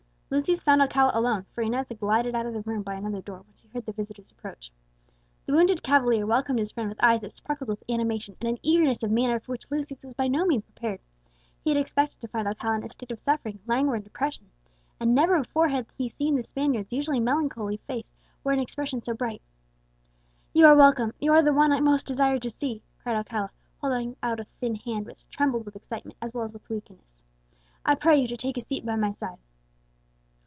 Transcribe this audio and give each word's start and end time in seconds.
Lucius 0.33 0.63
found 0.63 0.81
Alcala 0.81 1.11
alone, 1.13 1.45
for 1.51 1.61
Inez 1.61 1.89
had 1.89 1.99
glided 1.99 2.33
out 2.33 2.45
of 2.45 2.53
the 2.53 2.61
room 2.61 2.83
by 2.83 2.93
another 2.93 3.21
door 3.21 3.39
when 3.41 3.53
she 3.57 3.67
heard 3.67 3.85
the 3.85 3.91
visitor's 3.91 4.31
approach. 4.31 4.71
The 5.45 5.51
wounded 5.51 5.83
cavalier 5.83 6.25
welcomed 6.25 6.57
his 6.59 6.71
friend 6.71 6.87
with 6.87 7.03
eyes 7.03 7.19
that 7.19 7.31
sparkled 7.33 7.67
with 7.67 7.83
animation, 7.89 8.37
and 8.39 8.47
an 8.47 8.57
eagerness 8.63 9.03
of 9.03 9.11
manner 9.11 9.41
for 9.41 9.51
which 9.51 9.69
Lucius 9.69 10.05
was 10.05 10.13
by 10.13 10.29
no 10.29 10.45
means 10.45 10.63
prepared. 10.63 11.01
He 11.61 11.69
had 11.69 11.75
expected 11.75 12.21
to 12.21 12.29
find 12.29 12.47
Alcala 12.47 12.77
in 12.77 12.83
a 12.85 12.87
state 12.87 13.11
of 13.11 13.19
suffering, 13.19 13.59
languor, 13.67 13.95
and 13.95 14.05
depression, 14.05 14.49
and 15.01 15.13
never 15.13 15.37
before 15.41 15.67
had 15.67 15.87
he 15.97 16.07
seen 16.07 16.37
the 16.37 16.43
Spaniard's 16.43 16.93
usually 16.93 17.19
melancholy 17.19 17.75
face 17.75 18.13
wear 18.41 18.53
an 18.53 18.61
expression 18.61 19.01
so 19.01 19.13
bright. 19.13 19.41
"You 20.53 20.65
are 20.65 20.77
welcome; 20.77 21.13
you 21.19 21.33
are 21.33 21.41
the 21.41 21.51
one 21.51 21.71
whom 21.71 21.79
I 21.79 21.81
most 21.81 22.07
desired 22.07 22.43
to 22.43 22.49
see!" 22.49 22.83
cried 23.03 23.17
Alcala, 23.17 23.51
holding 23.81 24.15
out 24.23 24.39
a 24.39 24.45
thin 24.61 24.75
hand 24.75 25.07
which 25.07 25.27
trembled 25.29 25.65
with 25.65 25.75
excitement 25.75 26.17
as 26.21 26.33
well 26.33 26.45
as 26.45 26.53
with 26.53 26.69
weakness. 26.69 27.21
"I 27.85 27.95
pray 27.95 28.15
you 28.17 28.29
to 28.29 28.37
take 28.37 28.55
a 28.55 28.61
seat 28.61 28.85
by 28.85 28.95
my 28.95 29.11
side." 29.11 29.37